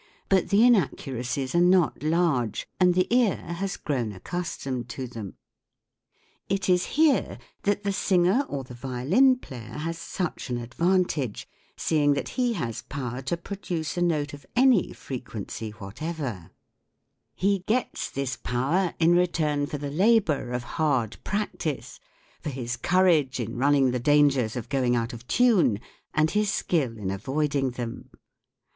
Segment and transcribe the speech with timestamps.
[0.29, 5.35] But the inaccuracies are not large and the ear has grown accustomed to them.
[6.49, 12.13] It is here that the singer or the violin player has such an advantage, seeing
[12.15, 16.51] that he has power to produce a note of any frequency whatever: 5
[17.35, 21.99] he gets this power in return for the labour of hard practice,
[22.41, 25.79] for his courage in running the dangers of going out of tune,
[26.11, 28.09] and his skill in avoiding them.